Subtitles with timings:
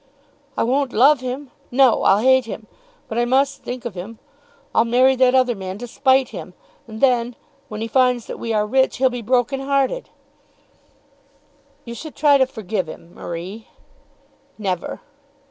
[0.57, 1.51] I won't love him.
[1.69, 2.65] No; I'll hate him.
[3.07, 4.17] But I must think of him.
[4.73, 6.55] I'll marry that other man to spite him,
[6.87, 7.35] and then,
[7.67, 10.09] when he finds that we are rich, he'll be broken hearted."
[11.85, 13.67] "You should try to forgive him, Marie."
[14.57, 15.01] "Never.